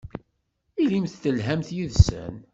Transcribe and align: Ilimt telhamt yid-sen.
Ilimt 0.81 1.13
telhamt 1.23 1.69
yid-sen. 1.75 2.35